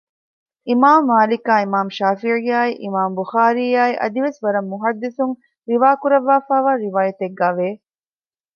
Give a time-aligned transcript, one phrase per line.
[0.67, 5.35] އިމާމު މާލިކާއި އިމާމު ޝާފިޢީއާއި އިމާމު ބުޚާރީއާއި އަދިވެސް ވަރަށް މުޙައްދިޘުން
[5.69, 7.69] ރިވާކުރަށްވާފައިވާ ރިވާޔަތެއްގައި ވެ